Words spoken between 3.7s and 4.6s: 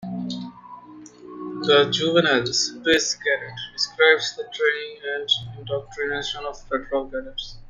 describes the